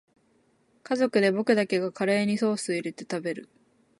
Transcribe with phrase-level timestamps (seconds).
[0.81, 3.49] 家族で僕だけがカレーにソースいれて食べる